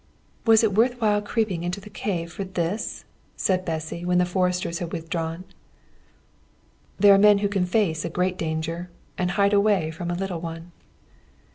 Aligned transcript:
"Was 0.47 0.63
it 0.63 0.73
worth 0.73 0.99
while 0.99 1.21
creeping 1.21 1.61
into 1.61 1.79
the 1.79 1.87
cave 1.91 2.33
for 2.33 2.43
this?" 2.43 3.05
said 3.35 3.63
Bessy, 3.65 4.03
when 4.03 4.17
the 4.17 4.25
foresters 4.25 4.79
had 4.79 4.91
withdrawn. 4.91 5.43
"There 6.97 7.13
are 7.13 7.19
men 7.19 7.37
who 7.37 7.47
can 7.47 7.67
face 7.67 8.03
a 8.03 8.09
great 8.09 8.35
danger 8.35 8.89
and 9.15 9.29
hide 9.29 9.53
away 9.53 9.91
from 9.91 10.09
a 10.09 10.15
little 10.15 10.41
one." 10.41 10.71